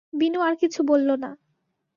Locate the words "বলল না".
0.83-1.29